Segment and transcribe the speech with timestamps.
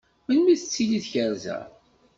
[0.27, 1.59] Melmi i d-tettili tkerza?